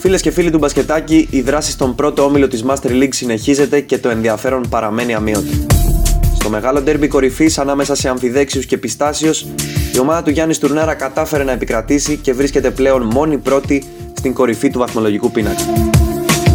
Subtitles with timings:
[0.00, 3.98] Φίλες και φίλοι του μπασκετάκι, η δράση στον πρώτο όμιλο της Master League συνεχίζεται και
[3.98, 5.52] το ενδιαφέρον παραμένει αμύωτο.
[6.34, 9.46] Στο μεγάλο ντέρμπι κορυφής ανάμεσα σε Αμφιδέξιους και Πιστάσιος,
[9.94, 13.84] η ομάδα του Γιάννης Τουρνάρα κατάφερε να επικρατήσει και βρίσκεται πλέον μόνη πρώτη
[14.16, 15.62] στην κορυφή του βαθμολογικού πίνακα.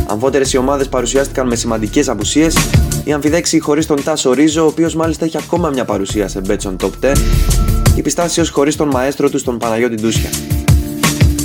[0.07, 2.57] Αμφότερες οι ομάδες παρουσιάστηκαν με σημαντικές απουσίες,
[3.03, 6.75] η Αμφιδέξη χωρίς τον Τάσο Ρίζο, ο οποίος μάλιστα έχει ακόμα μια παρουσία σε Betson
[6.83, 7.13] Top 10,
[7.95, 10.29] η Πιστάσιος χωρίς τον μαέστρο του τον Παναγιώτη Ντούσια.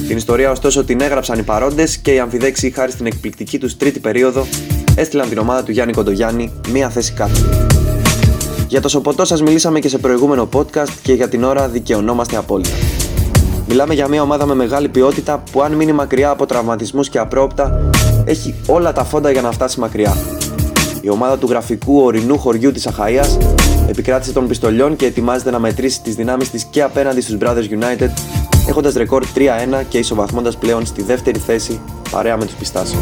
[0.08, 3.98] Την ιστορία ωστόσο την έγραψαν οι παρόντες και οι Αμφιδέξοι, χάρη στην εκπληκτική τους τρίτη
[3.98, 4.46] περίοδο,
[4.94, 7.40] έστειλαν την ομάδα του Γιάννη Κοντογιάννη μία θέση κάτω.
[8.68, 12.74] Για το Σοποτό σας μιλήσαμε και σε προηγούμενο podcast και για την ώρα δικαιωνόμαστε απόλυτα.
[13.68, 17.90] Μιλάμε για μια ομάδα με μεγάλη ποιότητα που αν μείνει μακριά από τραυματισμούς και απρόπτα
[18.24, 20.16] έχει όλα τα φόντα για να φτάσει μακριά.
[21.00, 23.24] Η ομάδα του γραφικού ορεινού χωριού της Αχαία
[23.88, 28.10] επικράτησε των πιστολιών και ετοιμάζεται να μετρήσει τις δυνάμεις της και απέναντι στους Brothers United,
[28.68, 31.80] έχοντας ρεκόρ 3-1 και ισοβαθμώντας πλέον στη δεύτερη θέση
[32.10, 32.98] παρέα με τους Πιστάσιου.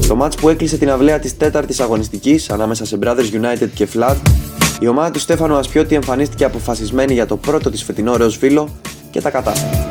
[0.00, 4.16] Στο μάτς που έκλεισε την αυλαία της τέταρτης αγωνιστικής ανάμεσα σε Brothers United και Flat,
[4.80, 8.68] η ομάδα του Στέφανο Ασπιώτη εμφανίστηκε αποφασισμένη για το πρώτο της φετινό ροζ φίλο
[9.10, 9.86] και τα κατάφερε.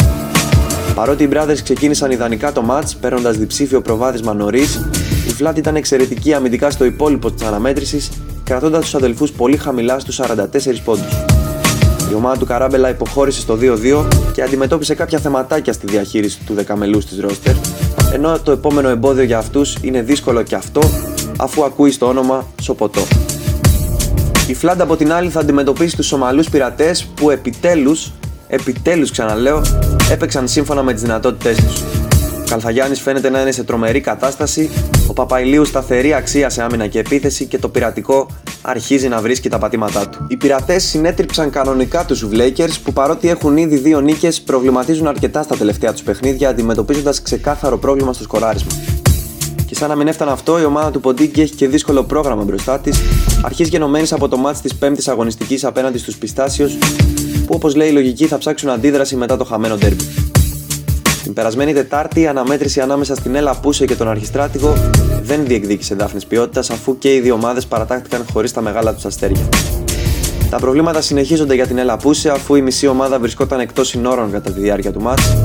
[0.96, 4.76] Παρότι οι Brothers ξεκίνησαν ιδανικά το μάτς, παίρνοντας διψήφιο προβάδισμα νωρίς,
[5.28, 8.10] η Flat ήταν εξαιρετική αμυντικά στο υπόλοιπο της αναμέτρησης,
[8.44, 11.27] κρατώντας τους αδελφούς πολύ χαμηλά στους 44 πόντους.
[12.12, 17.06] Η ομάδα του Καράμπελα υποχώρησε στο 2-2 και αντιμετώπισε κάποια θεματάκια στη διαχείριση του δεκαμελούς
[17.06, 17.54] της ρόστερ,
[18.14, 20.82] ενώ το επόμενο εμπόδιο για αυτούς είναι δύσκολο και αυτό,
[21.38, 23.02] αφού ακούει το όνομα Σοποτό.
[24.48, 28.12] Η Φλάντα από την άλλη θα αντιμετωπίσει τους Σομαλούς πειρατές που επιτέλους,
[28.48, 29.62] επιτέλους ξαναλέω,
[30.12, 32.07] έπαιξαν σύμφωνα με τις δυνατότητές τους.
[32.48, 34.70] Ο Καλφαγιάννη φαίνεται να είναι σε τρομερή κατάσταση,
[35.08, 38.28] ο Παπαϊλίου σταθερή αξία σε άμυνα και επίθεση και το πειρατικό
[38.62, 40.26] αρχίζει να βρίσκει τα πατήματά του.
[40.28, 45.56] Οι πειρατές συνέτριψαν κανονικά τους Βλέικερς που παρότι έχουν ήδη δύο νίκες προβληματίζουν αρκετά στα
[45.56, 48.72] τελευταία τους παιχνίδια αντιμετωπίζοντας ξεκάθαρο πρόβλημα στο σκοράρισμα.
[49.66, 52.80] Και σαν να μην έφτανε αυτό, η ομάδα του Ποντίκη έχει και δύσκολο πρόγραμμα μπροστά
[52.80, 53.02] της,
[53.42, 56.68] αρχής γενομένης από το μάτι της 5η αγωνιστικής απέναντι στους Πιστάσιου,
[57.46, 60.04] που όπως λέει η λογική θα ψάξουν αντίδραση μετά το χαμένο ντέρμπι.
[61.28, 64.74] Την περασμένη Τετάρτη, η αναμέτρηση ανάμεσα στην Έλα Πούσε και τον Αρχιστράτηγο
[65.22, 69.50] δεν διεκδίκησε δάφνη ποιότητας αφού και οι δύο ομάδες παρατάχθηκαν χωρίς τα μεγάλα τους αστέρια.
[70.50, 74.52] Τα προβλήματα συνεχίζονται για την Έλα Πούσε αφού η μισή ομάδα βρισκόταν εκτός συνόρων κατά
[74.52, 75.38] τη διάρκεια του μάτς,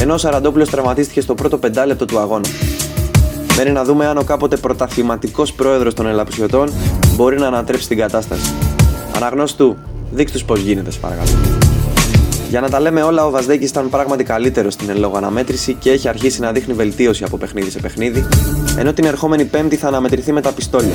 [0.00, 2.48] ενώ ο Σαραντόπουλος τραυματίστηκε στο πρώτο πεντάλεπτο του αγώνα.
[3.56, 6.72] Μένει να δούμε αν ο κάποτε πρωταθληματικός πρόεδρος των Ελαπουσιωτών
[7.14, 8.52] μπορεί να ανατρέψει την κατάσταση.
[9.16, 9.76] Αναγνώστου,
[10.10, 11.30] δείξτε πώς γίνεται, παρακαλώ.
[12.48, 15.90] Για να τα λέμε όλα, ο Βαζδέκη ήταν πράγματι καλύτερος στην εν λόγω αναμέτρηση και
[15.90, 18.26] έχει αρχίσει να δείχνει βελτίωση από παιχνίδι σε παιχνίδι,
[18.78, 20.94] ενώ την ερχόμενη Πέμπτη θα αναμετρηθεί με τα πιστόλια.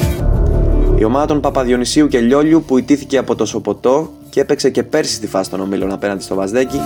[1.00, 5.14] Η ομάδα των Παπαδιονυσίου και Λιόλιου που ιτήθηκε από το Σοποτό και έπαιξε και πέρσι
[5.14, 6.80] στη φάση των ομίλων απέναντι στο Βαζδέκη,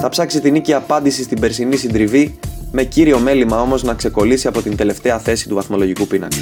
[0.00, 2.38] θα ψάξει την νίκη απάντηση στην περσινή συντριβή,
[2.72, 6.36] με κύριο μέλημα όμως να ξεκολλήσει από την τελευταία θέση του βαθμολογικού πίνακα.